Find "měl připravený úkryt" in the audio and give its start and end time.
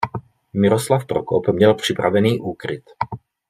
1.47-2.89